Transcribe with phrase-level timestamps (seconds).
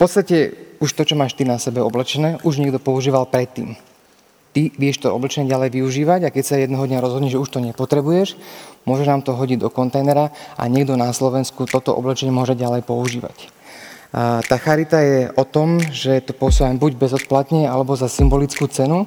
[0.00, 3.76] podstate už to, čo máš ty na sebe oblečené, už niekto používal predtým.
[4.50, 7.60] Ty vieš to oblečenie ďalej využívať a keď sa jedného dňa rozhodne, že už to
[7.60, 8.34] nepotrebuješ,
[8.88, 13.52] môžeš nám to hodiť do kontajnera a niekto na Slovensku toto oblečenie môže ďalej používať.
[14.10, 19.06] A tá charita je o tom, že to posúvam buď bezodplatne alebo za symbolickú cenu.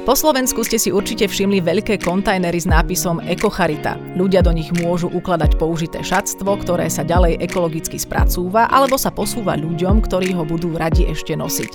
[0.00, 4.00] Po Slovensku ste si určite všimli veľké kontajnery s nápisom Ekocharita.
[4.16, 9.60] Ľudia do nich môžu ukladať použité šatstvo, ktoré sa ďalej ekologicky spracúva alebo sa posúva
[9.60, 11.72] ľuďom, ktorí ho budú radi ešte nosiť.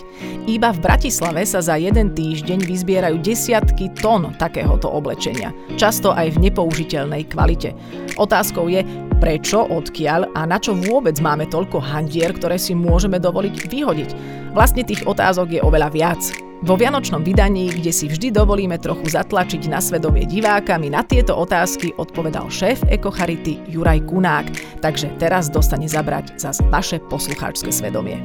[0.50, 6.50] Iba v Bratislave sa za jeden týždeň vyzbierajú desiatky tón takéhoto oblečenia, často aj v
[6.50, 7.78] nepoužiteľnej kvalite.
[8.18, 8.82] Otázkou je,
[9.18, 14.10] prečo, odkiaľ a na čo vôbec máme toľko handier, ktoré si môžeme dovoliť vyhodiť.
[14.52, 16.22] Vlastne tých otázok je oveľa viac.
[16.64, 21.36] Vo Vianočnom vydaní, kde si vždy dovolíme trochu zatlačiť na svedomie diváka, mi na tieto
[21.36, 28.24] otázky odpovedal šéf Ekocharity Juraj Kunák, takže teraz dostane zabrať za vaše poslucháčske svedomie.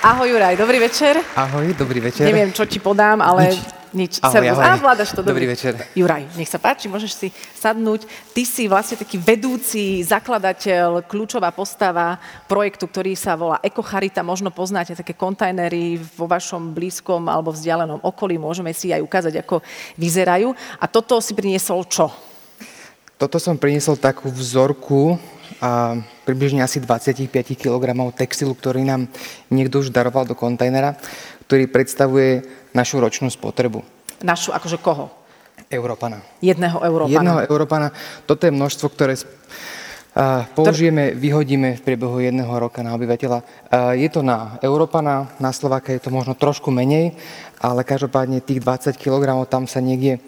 [0.00, 1.20] Ahoj Juraj, dobrý večer.
[1.36, 2.24] Ahoj, dobrý večer.
[2.24, 3.52] Neviem, čo ti podám, ale...
[3.52, 3.79] Nič.
[3.90, 4.22] Nič.
[4.22, 4.54] Ahoj, Servus.
[4.54, 4.64] ahoj.
[4.64, 5.20] Á, vládaš to.
[5.26, 5.74] Dobrý večer.
[5.98, 8.06] Juraj, nech sa páči, môžeš si sadnúť.
[8.30, 14.22] Ty si vlastne taký vedúci, zakladateľ, kľúčová postava projektu, ktorý sa volá Ekocharita.
[14.22, 18.38] Možno poznáte také kontajnery vo vašom blízkom alebo vzdialenom okolí.
[18.38, 19.58] Môžeme si aj ukázať, ako
[19.98, 20.54] vyzerajú.
[20.78, 22.14] A toto si priniesol čo?
[23.18, 25.18] Toto som priniesol takú vzorku
[25.58, 27.26] a približne asi 25
[27.58, 27.84] kg
[28.14, 29.10] textilu, ktorý nám
[29.50, 30.94] niekto už daroval do kontajnera,
[31.50, 33.82] ktorý predstavuje našu ročnú spotrebu.
[34.22, 35.10] Našu, akože koho?
[35.66, 36.22] Európana.
[36.38, 37.14] Jedného Európana.
[37.14, 37.88] Jedného Európana.
[38.26, 39.14] Toto je množstvo, ktoré
[40.58, 43.38] použijeme, vyhodíme v priebehu jedného roka na obyvateľa.
[43.94, 47.14] Je to na Európana, na Slováka je to možno trošku menej,
[47.62, 50.18] ale každopádne tých 20 kg tam sa niekde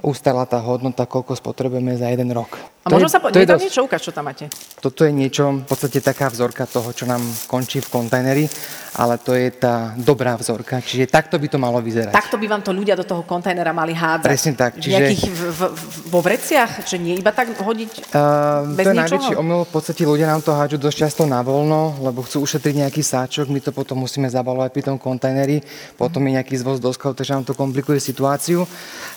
[0.00, 2.56] ustala tá hodnota, koľko spotrebujeme za jeden rok.
[2.86, 3.34] A možno sa po...
[3.34, 4.46] to je dosť- niečo ukáž, čo tam máte.
[4.78, 7.18] toto je niečo, v podstate taká vzorka toho, čo nám
[7.50, 8.46] končí v kontajneri,
[8.94, 12.14] ale to je tá dobrá vzorka, čiže takto by to malo vyzerať.
[12.14, 14.22] Takto by vám to ľudia do toho kontajnera mali hádzať.
[14.22, 15.60] Presne tak, čiže- Nejakých v, v,
[16.06, 16.86] vo vreciach?
[16.86, 19.02] Že nie iba tak hodiť Uh, bez to je ničoho?
[19.02, 22.86] najväčší omyl, v podstate ľudia nám to hádžu dosť často na voľno, lebo chcú ušetriť
[22.86, 25.58] nejaký sáčok, my to potom musíme zabalovať pri tom kontajneri,
[25.98, 28.62] potom je nejaký zvoz do skladu, takže nám to komplikuje situáciu.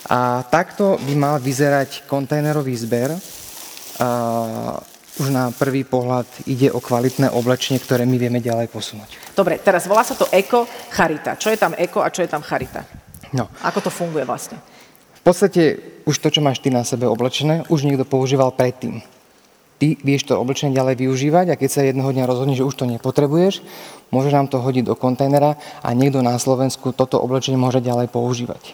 [0.09, 3.13] A takto by mal vyzerať kontajnerový zber.
[5.19, 9.35] Už na prvý pohľad ide o kvalitné oblečenie, ktoré my vieme ďalej posunúť.
[9.35, 11.35] Dobre, teraz volá sa to Eko Charita.
[11.35, 12.87] Čo je tam Eko a čo je tam Charita?
[13.35, 14.57] No, Ako to funguje vlastne?
[15.19, 15.63] v podstate
[16.07, 19.03] už to, čo máš ty na sebe oblečené, už niekto používal predtým.
[19.77, 22.87] Ty vieš to oblečenie ďalej využívať a keď sa jedného dňa rozhodne, že už to
[22.87, 23.59] nepotrebuješ,
[24.09, 28.73] môžeš nám to hodiť do kontajnera a niekto na Slovensku toto oblečenie môže ďalej používať.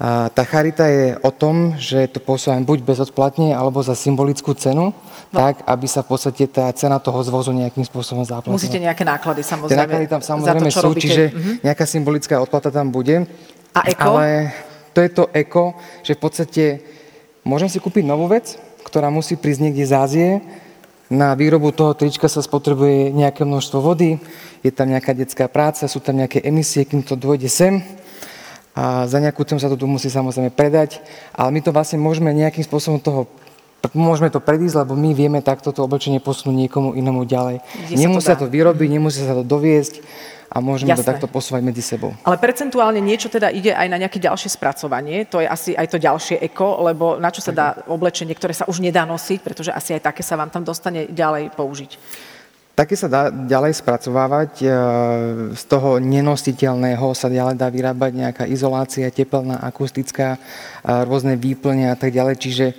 [0.00, 4.96] A tá charita je o tom, že to posúvam buď bezodplatne alebo za symbolickú cenu,
[5.30, 5.38] No.
[5.38, 8.56] tak, aby sa v podstate tá cena toho zvozu nejakým spôsobom zaplatila.
[8.56, 9.78] Musíte nejaké náklady Tie samozrejme.
[9.78, 11.04] náklady tam samozrejme to, sú, robíte.
[11.06, 11.52] čiže Mhm.
[11.62, 13.30] nejaká symbolická odplata tam bude.
[13.70, 14.18] A eko?
[14.18, 14.50] Ale
[14.90, 15.64] to je to eko,
[16.02, 16.64] že v podstate
[17.44, 20.28] môžem si kúpiť novú vec, ktorá musí prísť niekde z Ázie.
[21.06, 24.18] Na výrobu toho trička sa spotrebuje nejaké množstvo vody,
[24.62, 27.82] je tam nejaká detská práca, sú tam nejaké emisie, kým to dôjde sem.
[28.74, 31.02] A za nejakú cenu sa to tu musí samozrejme predať,
[31.34, 33.26] ale my to vlastne môžeme nejakým spôsobom toho
[33.96, 37.64] Môžeme to predísť, lebo my vieme takto to oblečenie posunúť niekomu inému ďalej.
[37.64, 38.40] Kde sa to Nemusia dá.
[38.44, 40.04] to vyrobiť, nemusia sa to doviesť
[40.52, 41.10] a môžeme to Jasné.
[41.16, 42.12] takto posúvať medzi sebou.
[42.26, 45.98] Ale percentuálne niečo teda ide aj na nejaké ďalšie spracovanie, to je asi aj to
[46.02, 49.96] ďalšie eko, lebo na čo sa dá oblečenie, ktoré sa už nedá nosiť, pretože asi
[49.96, 51.96] aj také sa vám tam dostane ďalej použiť.
[52.80, 54.66] Také sa dá ďalej spracovávať, e,
[55.52, 60.40] z toho nenositeľného sa ďalej dá vyrábať nejaká izolácia, tepelná, akustická,
[60.80, 62.40] a rôzne výplne a tak ďalej.
[62.40, 62.74] Čiže e,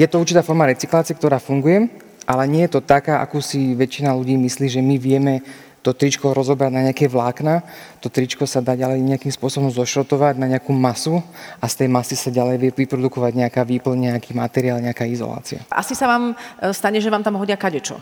[0.00, 1.92] je to určitá forma recyklácie, ktorá funguje,
[2.24, 5.44] ale nie je to taká, akú si väčšina ľudí myslí, že my vieme
[5.84, 7.60] to tričko rozobrať na nejaké vlákna,
[8.00, 11.20] to tričko sa dá ďalej nejakým spôsobom zošrotovať na nejakú masu
[11.60, 15.60] a z tej masy sa ďalej vie vyprodukovať nejaká výplň, nejaký materiál, nejaká izolácia.
[15.68, 18.00] Asi sa vám e, stane, že vám tam hodia kadečo.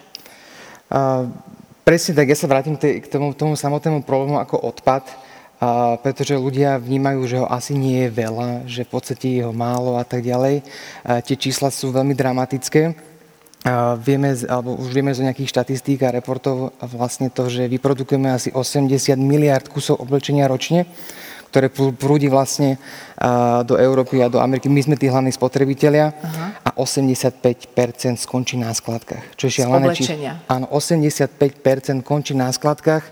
[0.93, 1.25] A,
[1.89, 5.09] presne tak, ja sa vrátim k tomu, tomu samotnému problému ako odpad,
[5.57, 9.57] a, pretože ľudia vnímajú, že ho asi nie je veľa, že v podstate je ho
[9.57, 10.61] málo a tak ďalej.
[11.01, 12.93] A, tie čísla sú veľmi dramatické.
[14.03, 19.17] vieme, alebo už vieme z nejakých štatistík a reportov vlastne to, že vyprodukujeme asi 80
[19.17, 20.85] miliard kusov oblečenia ročne,
[21.53, 21.69] ktoré
[22.01, 22.81] prúdi vlastne
[23.69, 24.73] do Európy a do Ameriky.
[24.73, 26.65] My sme tí hlavní spotrebitelia Aha.
[26.65, 29.37] a 85% skončí na skladkách.
[29.37, 29.93] Čo je šialené.
[30.49, 33.05] Áno, 85% končí na skladkách.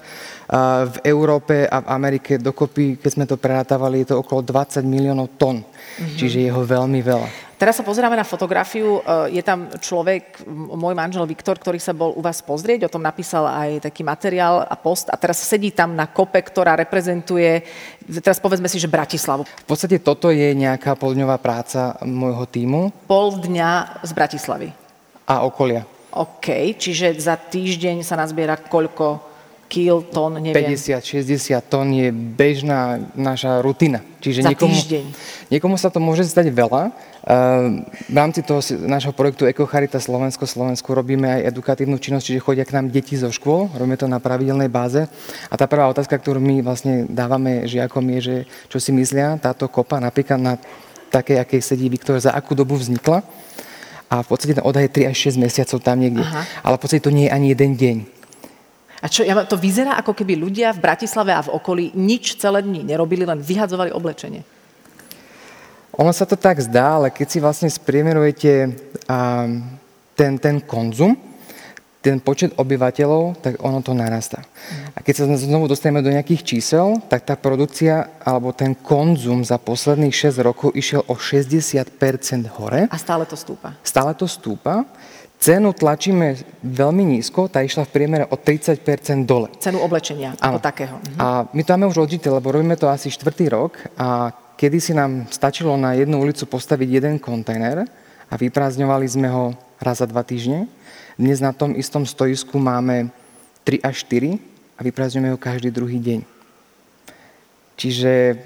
[0.88, 5.36] V Európe a v Amerike dokopy, keď sme to prerátavali, je to okolo 20 miliónov
[5.36, 5.60] tón.
[6.00, 6.16] Mhm.
[6.16, 7.49] Čiže je ho veľmi veľa.
[7.60, 9.04] Teraz sa pozeráme na fotografiu.
[9.04, 13.04] E, je tam človek, môj manžel Viktor, ktorý sa bol u vás pozrieť, o tom
[13.04, 17.60] napísal aj taký materiál a post a teraz sedí tam na kope, ktorá reprezentuje,
[18.24, 19.44] teraz povedzme si, že Bratislavu.
[19.44, 22.96] V podstate toto je nejaká poldňová práca môjho týmu.
[23.04, 24.68] Pol dňa z Bratislavy.
[25.28, 25.84] A okolia.
[26.16, 29.30] OK, čiže za týždeň sa nazbiera koľko
[29.70, 30.74] kil, tón, neviem.
[30.74, 34.02] 50-60 tón je bežná naša rutina.
[34.18, 35.04] Čiže Za niekomu, týždeň.
[35.50, 36.94] Niekomu sa to môže stať veľa.
[37.26, 42.62] Ehm, v rámci toho nášho projektu Charita Slovensko Slovensku robíme aj edukatívnu činnosť, čiže chodia
[42.62, 45.10] k nám deti zo škôl, robíme to na pravidelnej báze.
[45.50, 48.36] A tá prvá otázka, ktorú my vlastne dávame žiakom je, že
[48.70, 50.54] čo si myslia táto kopa napríklad na
[51.10, 53.26] také, akej sedí Viktor, za akú dobu vznikla.
[54.06, 56.22] A v podstate ten odhad je 3 až 6 mesiacov tam niekde.
[56.22, 56.46] Aha.
[56.62, 57.96] Ale v podstate to nie je ani jeden deň.
[59.02, 62.62] A čo, ja, to vyzerá, ako keby ľudia v Bratislave a v okolí nič celé
[62.62, 64.59] dní nerobili, len vyhadzovali oblečenie.
[66.00, 68.72] Ono sa to tak zdá, ale keď si vlastne spriemerujete
[70.16, 71.12] ten, ten konzum,
[72.00, 74.40] ten počet obyvateľov, tak ono to narastá.
[74.96, 79.60] A keď sa znovu dostaneme do nejakých čísel, tak tá produkcia alebo ten konzum za
[79.60, 81.92] posledných 6 rokov išiel o 60%
[82.56, 82.88] hore.
[82.88, 83.76] A stále to stúpa.
[83.84, 84.88] Stále to stúpa.
[85.40, 89.52] Cenu tlačíme veľmi nízko, tá išla v priemere o 30% dole.
[89.60, 90.96] Cenu oblečenia ako takého.
[90.96, 91.16] Mhm.
[91.20, 94.92] A my to máme už odžité, lebo robíme to asi štvrtý rok a kedy si
[94.92, 97.88] nám stačilo na jednu ulicu postaviť jeden kontajner
[98.28, 100.68] a vyprázdňovali sme ho raz za dva týždne.
[101.16, 103.08] Dnes na tom istom stojisku máme
[103.64, 104.36] 3 až 4
[104.76, 106.20] a vyprázdňujeme ho každý druhý deň.
[107.80, 108.36] Čiže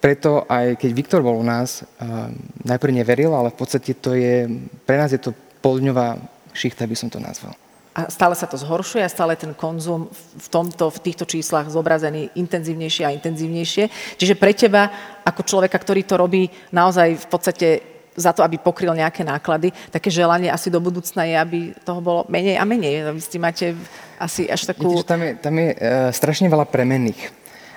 [0.00, 2.32] preto aj keď Viktor bol u nás, uh,
[2.64, 4.48] najprv neveril, ale v podstate to je,
[4.88, 6.16] pre nás je to poldňová
[6.56, 7.52] šichta by som to nazval.
[7.98, 12.30] A stále sa to zhoršuje a stále ten konzum v, tomto, v týchto číslach zobrazený
[12.38, 14.14] intenzívnejšie a intenzívnejšie.
[14.14, 14.86] Čiže pre teba,
[15.26, 17.68] ako človeka, ktorý to robí naozaj v podstate
[18.14, 19.74] za to, aby pokryl nejaké náklady.
[19.90, 23.14] Také želanie asi do budúcna je, aby toho bolo menej a menej.
[23.14, 23.74] Vy ste máte
[24.18, 24.94] asi až takú...
[24.94, 27.34] Viete, tam je, tam je uh, strašne veľa premenných.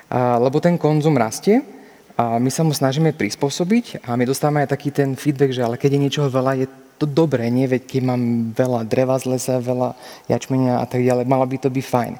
[0.09, 1.65] Uh, lebo ten konzum rastie
[2.13, 5.81] a my sa mu snažíme prispôsobiť a my dostávame aj taký ten feedback, že ale
[5.81, 6.67] keď je niečoho veľa, je
[7.01, 7.65] to dobré, nie?
[7.65, 8.21] Veď keď mám
[8.53, 9.97] veľa dreva z lesa, veľa
[10.29, 12.13] jačmenia a tak ďalej, malo by to byť fajn.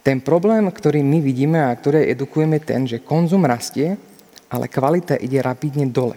[0.00, 4.00] Ten problém, ktorý my vidíme a ktorý edukujeme ten, že konzum rastie,
[4.48, 6.16] ale kvalita ide rapidne dole.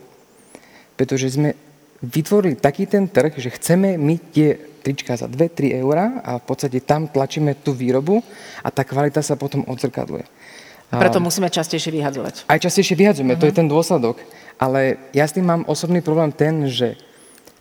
[0.95, 1.55] Pretože sme
[2.03, 6.79] vytvorili taký ten trh, že chceme my tie trička za 2-3 eurá a v podstate
[6.79, 8.23] tam tlačíme tú výrobu
[8.63, 10.23] a tá kvalita sa potom odzrkadluje.
[10.87, 12.47] Preto musíme častejšie vyhadzovať.
[12.47, 13.43] Aj častejšie vyhadzujeme, uh-huh.
[13.43, 13.59] to je mhm.
[13.59, 14.23] ten dôsledok.
[14.57, 16.97] Ale ja s tým mám osobný problém ten, že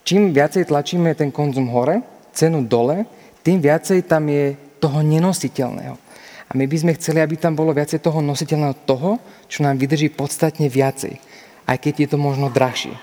[0.06, 3.02] čím viacej tlačíme ten konzum hore, cenu dole,
[3.42, 5.98] tým viacej tam je toho nenositeľného.
[6.46, 9.18] A my by sme chceli, aby tam bolo viacej toho nositeľného toho,
[9.50, 11.18] čo nám vydrží podstatne viacej.
[11.66, 12.94] Aj keď je to možno drahšie.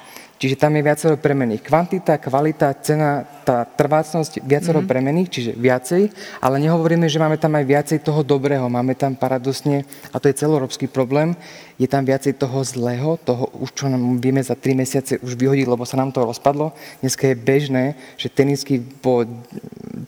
[0.44, 1.64] Čiže tam je viacero premených.
[1.64, 4.92] Kvantita, kvalita, cena, tá trvácnosť, viacero mm-hmm.
[4.92, 6.12] premených, čiže viacej,
[6.44, 8.68] ale nehovoríme, že máme tam aj viacej toho dobrého.
[8.68, 11.32] Máme tam paradosne, a to je celoeurópsky problém,
[11.80, 15.64] je tam viacej toho zlého, toho už čo nám vieme za 3 mesiace už vyhodiť,
[15.64, 16.76] lebo sa nám to rozpadlo.
[17.00, 17.84] Dneska je bežné,
[18.20, 19.24] že tenisky po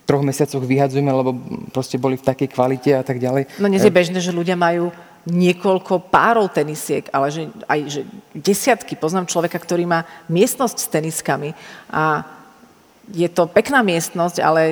[0.04, 1.32] troch mesiacoch vyhadzujeme, lebo
[1.72, 3.56] proste boli v takej kvalite a tak ďalej.
[3.56, 4.92] No dnes je bežné, že ľudia majú
[5.26, 8.94] niekoľko párov tenisiek, ale že aj že desiatky.
[8.94, 11.50] Poznám človeka, ktorý má miestnosť s teniskami
[11.90, 12.22] a
[13.14, 14.62] je to pekná miestnosť, ale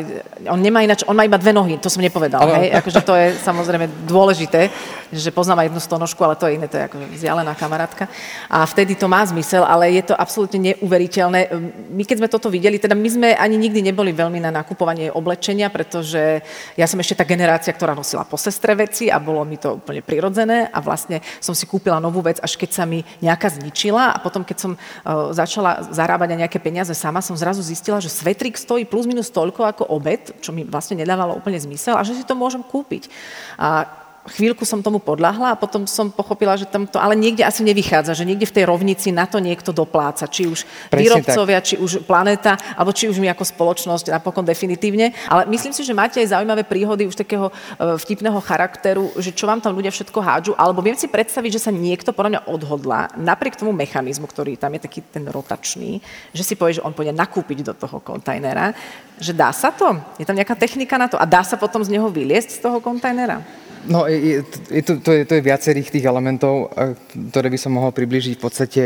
[0.50, 2.66] on nemá ináč, on má iba dve nohy, to som nepovedal, ale...
[2.66, 2.82] hej?
[2.82, 4.74] Akože to je samozrejme dôležité,
[5.18, 8.08] že poznám aj jednu stonožku, ale to je iné, to je akože vzdialená kamarátka.
[8.50, 11.50] A vtedy to má zmysel, ale je to absolútne neuveriteľné.
[11.90, 15.70] My keď sme toto videli, teda my sme ani nikdy neboli veľmi na nakupovanie oblečenia,
[15.70, 16.42] pretože
[16.78, 20.00] ja som ešte tá generácia, ktorá nosila po sestre veci a bolo mi to úplne
[20.04, 24.18] prirodzené a vlastne som si kúpila novú vec, až keď sa mi nejaká zničila a
[24.20, 28.54] potom, keď som uh, začala zarábať aj nejaké peniaze sama, som zrazu zistila, že svetrik
[28.54, 32.24] stojí plus minus toľko ako obed, čo mi vlastne nedávalo úplne zmysel a že si
[32.24, 33.08] to môžem kúpiť.
[33.56, 37.60] A chvíľku som tomu podľahla a potom som pochopila, že tam to ale niekde asi
[37.60, 41.66] nevychádza, že niekde v tej rovnici na to niekto dopláca, či už Presne výrobcovia, tak.
[41.68, 45.12] či už planéta, alebo či už my ako spoločnosť napokon definitívne.
[45.28, 47.52] Ale myslím si, že máte aj zaujímavé príhody už takého e,
[48.00, 51.72] vtipného charakteru, že čo vám tam ľudia všetko hádžu, alebo viem si predstaviť, že sa
[51.72, 56.00] niekto podľa mňa odhodlá, napriek tomu mechanizmu, ktorý tam je taký ten rotačný,
[56.32, 58.72] že si povie, že on pôjde nakúpiť do toho kontajnera,
[59.20, 59.94] že dá sa to?
[60.18, 61.20] Je tam nejaká technika na to?
[61.20, 63.63] A dá sa potom z neho vyliesť z toho kontajnera?
[63.84, 66.96] No, je, je, to, to, je, to je viacerých tých elementov, eh,
[67.32, 68.36] ktoré by som mohol približiť.
[68.36, 68.80] V podstate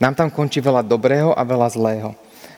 [0.00, 2.12] nám tam končí veľa dobrého a veľa zlého.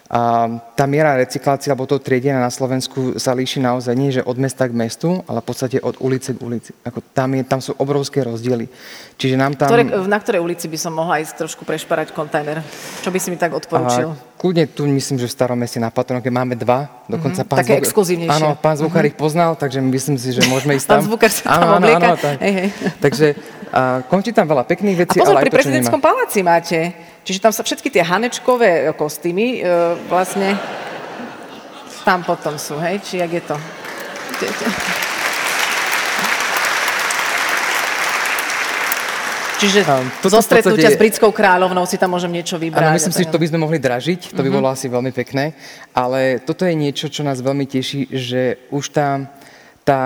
[0.06, 4.70] Tá miera recyklácie alebo to triedenia na Slovensku sa líši naozaj nie, že od mesta
[4.70, 6.70] k mestu, ale v podstate od ulice k ulici.
[6.86, 8.70] Ako tam, je, tam sú obrovské rozdiely.
[9.18, 9.66] Čiže nám tam...
[9.66, 12.62] Ktoré, na ktorej ulici by som mohla ísť trošku prešparať kontajner?
[13.02, 14.14] Čo by si mi tak odporučil?
[14.14, 16.86] A, kľudne tu myslím, že v starom meste na Patronoke máme dva.
[17.10, 17.50] Dokonca mm-hmm.
[17.50, 17.86] pán Také zvuk...
[17.90, 18.36] exkluzívnejšie.
[18.46, 19.10] Áno, pán zvukár mm-hmm.
[19.10, 21.02] ich poznal, takže myslím si, že môžeme ísť tam.
[21.02, 22.34] pán zvukár sa tam áno, áno, áno, tak.
[22.46, 22.68] hej, hej.
[23.02, 23.26] Takže
[23.72, 26.94] a, končí tam veľa pekných vecí, a pozor, ale pri prezidentskom paláci máte
[27.26, 29.60] Čiže tam sa všetky tie hanečkové kostýmy e,
[30.06, 30.54] vlastne
[32.06, 33.02] tam potom sú, hej?
[33.02, 33.56] Či jak je to?
[39.58, 39.82] Čiže
[40.22, 42.78] zo stretnutia s britskou kráľovnou si tam môžem niečo vybrať.
[42.78, 44.62] Áno, myslím si, že to by sme mohli dražiť, to by uh-huh.
[44.62, 45.56] bolo asi veľmi pekné,
[45.96, 49.26] ale toto je niečo, čo nás veľmi teší, že už tá,
[49.82, 50.00] tá,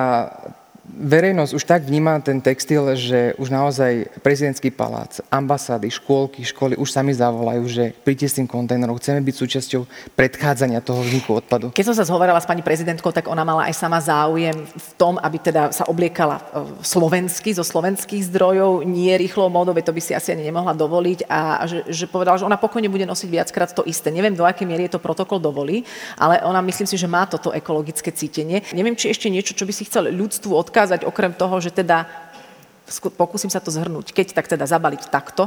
[1.01, 6.93] verejnosť už tak vníma ten textil, že už naozaj prezidentský palác, ambasády, škôlky, školy už
[6.93, 11.73] sami zavolajú, že príďte s tým kontajnerom, chceme byť súčasťou predchádzania toho vzniku odpadu.
[11.73, 15.17] Keď som sa zhovorila s pani prezidentkou, tak ona mala aj sama záujem v tom,
[15.17, 16.43] aby teda sa obliekala e,
[16.85, 21.65] slovensky, zo slovenských zdrojov, nie rýchlo módou, to by si asi ani nemohla dovoliť a
[21.65, 24.13] že, že povedala, že ona pokojne bude nosiť viackrát to isté.
[24.13, 25.89] Neviem, do akej miery je to protokol dovolí,
[26.21, 28.61] ale ona myslím si, že má toto ekologické cítenie.
[28.77, 32.11] Neviem, či ešte niečo, čo by si chcel ľudstvu odkázať ukázať okrem toho, že teda,
[33.15, 35.47] pokúsim sa to zhrnúť, keď tak teda zabaliť takto,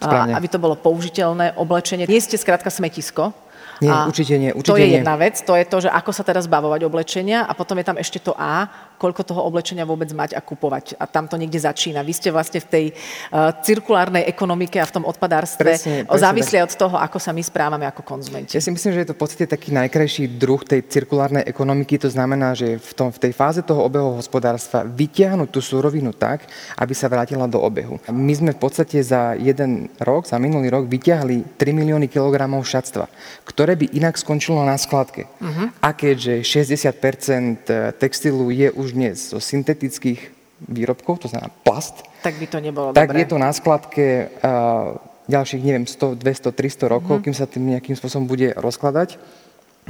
[0.00, 0.32] Správne.
[0.32, 2.08] aby to bolo použiteľné oblečenie.
[2.08, 3.36] Nie ste skrátka smetisko,
[3.82, 4.54] nie, a určite nie.
[4.54, 4.96] Určite to je nie.
[5.02, 7.98] jedna vec, to je to, že ako sa teraz zbavovať oblečenia a potom je tam
[7.98, 8.70] ešte to A,
[9.02, 10.94] koľko toho oblečenia vôbec mať a kupovať.
[11.02, 12.06] A tam to niekde začína.
[12.06, 16.62] Vy ste vlastne v tej uh, cirkulárnej ekonomike a v tom odpadárstve presne, presne závisle
[16.62, 18.54] od toho, ako sa my správame ako konzumenti.
[18.54, 21.98] Ja si myslím, že je to v podstate taký najkrajší druh tej cirkulárnej ekonomiky.
[21.98, 26.46] To znamená, že v, tom, v tej fáze toho obehu hospodárstva vytiahnuť tú surovinu tak,
[26.78, 27.98] aby sa vrátila do obehu.
[28.06, 33.10] My sme v podstate za jeden rok, za minulý rok, vyťahli 3 milióny kilogramov šatstva,
[33.42, 35.26] ktoré by inak skončilo na skladke.
[35.40, 35.72] Uh-huh.
[35.80, 40.20] A keďže 60% textilu je už dnes zo syntetických
[40.68, 43.26] výrobkov, to znamená plast, tak by to nebolo tak dobré.
[43.26, 44.94] je to na skladke uh,
[45.26, 47.24] ďalších, neviem, 100, 200, 300 rokov, mm-hmm.
[47.26, 49.18] kým sa tým nejakým spôsobom bude rozkladať.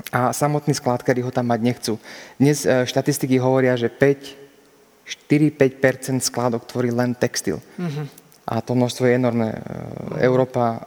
[0.09, 1.93] A samotní skládkari ho tam mať nechcú.
[2.41, 4.41] Dnes uh, štatistiky hovoria, že 5
[5.03, 7.59] 4-5% skládok tvorí len textil.
[7.77, 9.55] Mm-hmm a to množstvo je enormné.
[10.19, 10.83] Európa,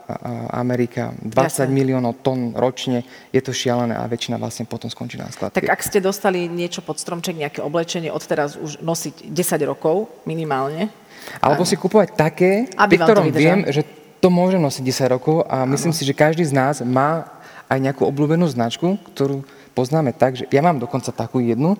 [0.52, 1.72] Amerika, 20 Jasne.
[1.72, 5.64] miliónov tón ročne, je to šialené a väčšina vlastne potom skončí na skladke.
[5.64, 10.92] Tak ak ste dostali niečo pod stromček, nejaké oblečenie, odteraz už nosiť 10 rokov minimálne.
[11.40, 11.68] Alebo a...
[11.68, 13.88] si kúpovať také, pri ktorom viem, že
[14.20, 15.98] to môže nosiť 10 rokov a myslím ano.
[15.98, 17.30] si, že každý z nás má
[17.72, 21.80] aj nejakú obľúbenú značku, ktorú poznáme tak, že ja mám dokonca takú jednu,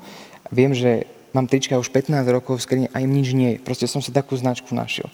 [0.50, 1.04] viem, že
[1.36, 3.58] mám trička už 15 rokov v skrini a im nič nie je.
[3.60, 5.12] Proste som si takú značku našiel.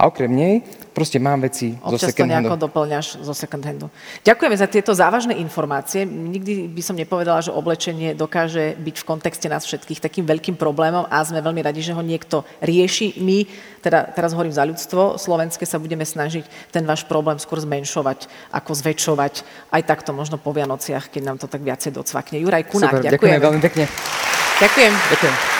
[0.00, 0.64] A okrem nej
[0.96, 2.48] proste mám veci Občas zo second handu.
[2.48, 3.86] to nejako doplňaš zo second handu.
[4.24, 6.08] Ďakujeme za tieto závažné informácie.
[6.08, 11.04] Nikdy by som nepovedala, že oblečenie dokáže byť v kontexte nás všetkých takým veľkým problémom
[11.04, 13.20] a sme veľmi radi, že ho niekto rieši.
[13.20, 13.44] My,
[13.84, 18.72] teda teraz hovorím za ľudstvo, slovenské sa budeme snažiť ten váš problém skôr zmenšovať, ako
[18.72, 19.44] zväčšovať.
[19.68, 22.40] Aj takto možno po Vianociach, keď nám to tak viacej docvakne.
[22.40, 23.36] Juraj Kunák, Super, ďakujeme.
[23.36, 23.84] veľmi pekne.
[24.64, 24.92] Ďakujem.
[25.12, 25.59] Ďakujem.